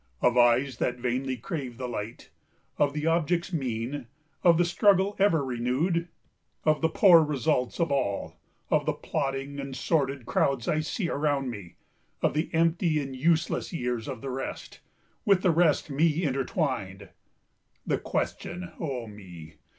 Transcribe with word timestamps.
Of 0.19 0.35
eyes 0.35 0.77
that 0.77 0.97
vainly 0.97 1.37
crave 1.37 1.77
the 1.77 1.87
light, 1.87 2.31
of 2.79 2.93
the 2.93 3.05
objects 3.05 3.53
mean, 3.53 4.07
of 4.43 4.57
the 4.57 4.65
struggle 4.65 5.15
ever 5.19 5.45
renew'd, 5.45 6.07
Of 6.63 6.81
the 6.81 6.89
poor 6.89 7.21
results 7.23 7.79
of 7.79 7.91
all, 7.91 8.33
of 8.71 8.87
the 8.87 8.93
plodding 8.95 9.59
and 9.59 9.75
sordid 9.75 10.25
crowds 10.25 10.67
I 10.67 10.79
see 10.79 11.07
around 11.07 11.51
me, 11.51 11.75
Of 12.23 12.33
the 12.33 12.49
empty 12.51 12.99
and 12.99 13.15
useless 13.15 13.71
years 13.73 14.07
of 14.07 14.21
the 14.21 14.31
rest, 14.31 14.79
with 15.23 15.43
the 15.43 15.51
rest 15.51 15.91
me 15.91 16.23
intertwined, 16.23 17.09
The 17.85 17.99
question, 17.99 18.71
O 18.79 19.05
me! 19.05 19.57